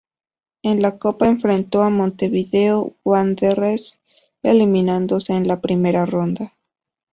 En 0.63 0.81
la 0.81 0.97
copa 0.97 1.27
enfrentó 1.27 1.83
a 1.83 1.91
Montevideo 1.91 2.95
Wanderers 3.05 3.99
eliminándose 4.41 5.33
en 5.33 5.47
la 5.47 5.61
primera 5.61 6.07
ronda. 6.07 6.57